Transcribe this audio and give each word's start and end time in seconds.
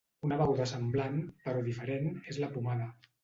Una 0.27 0.37
beguda 0.37 0.65
semblant, 0.71 1.19
però 1.45 1.61
diferent, 1.69 2.09
és 2.35 2.43
la 2.45 2.53
pomada. 2.57 2.89